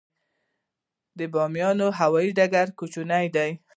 د 1.17 1.19
بامیان 1.33 1.77
هوايي 1.99 2.31
ډګر 2.37 2.67
کوچنی 2.79 3.25
دی 3.35 3.51